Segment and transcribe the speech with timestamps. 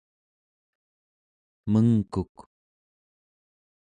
[1.71, 2.35] mengkuk